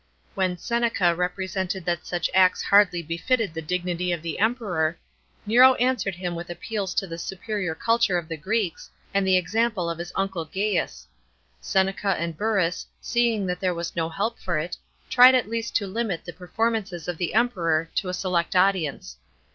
[0.33, 4.97] When Seneca represented that such acts hardly befitted the dignity of the Emperor,
[5.45, 9.91] Nero answered him with appeals to the superior culture of the Greeks, and the example
[9.91, 11.05] of his uncle Gaius.
[11.59, 14.75] Seneca and Burrus, seeing that there was no help for it,
[15.07, 19.17] tried at least to limit the performances of the Emperor to a select audience.